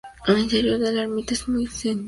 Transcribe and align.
El 0.25 0.39
interior 0.39 0.79
de 0.79 0.91
la 0.91 1.03
ermita 1.03 1.35
es 1.35 1.47
muy 1.47 1.67
sencillo. 1.67 1.99